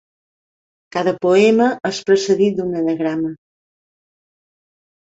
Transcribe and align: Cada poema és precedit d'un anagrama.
Cada 0.95 1.13
poema 1.25 1.67
és 1.91 2.01
precedit 2.09 2.59
d'un 2.63 2.75
anagrama. 2.83 3.31